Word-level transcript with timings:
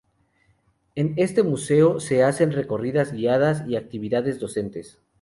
En 0.95 1.13
este 1.17 1.43
museo 1.43 1.99
se 1.99 2.23
hacen 2.23 2.51
recorridas 2.53 3.13
guiadas 3.13 3.67
y 3.67 3.75
actividades 3.75 4.39
docentes. 4.39 4.97